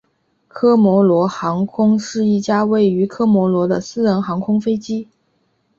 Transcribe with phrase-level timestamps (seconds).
[0.47, 5.05] 科摩罗航空是一间位于科摩罗的私人航空公司。